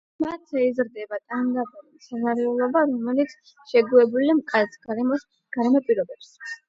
[0.23, 3.37] მათზე იზრდება ტანდაბალი მცენარეულობა, რომელიც
[3.73, 6.33] შეგუებულია მკაცრ გარემო პირობებს.